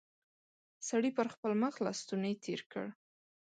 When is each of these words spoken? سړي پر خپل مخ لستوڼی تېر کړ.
سړي 0.87 1.11
پر 1.17 1.27
خپل 1.33 1.51
مخ 1.61 1.73
لستوڼی 1.85 2.33
تېر 2.43 2.61
کړ. 2.71 2.85